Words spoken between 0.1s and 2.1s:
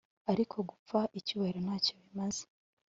Ariko gupfa icyubahiro ntacyo